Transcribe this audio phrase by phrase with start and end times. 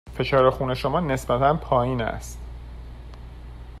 [0.17, 2.39] فشار خون شما نسبتاً پایین است.